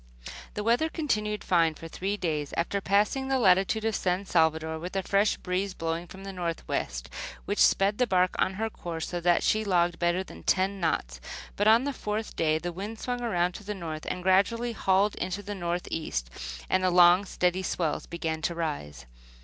[0.29, 4.79] * The weather continued fine for three days, after passing the latitude of San Salvador,
[4.79, 7.07] with a fresh breeze blowing from the northwest,
[7.45, 11.21] which sped the bark on her course so that she logged better than ten knots;
[11.55, 15.13] but on the fourth day the wind swung around to the north and gradually hauled
[15.17, 16.31] into the northeast,
[16.67, 19.05] and the long, steady swells began to rise.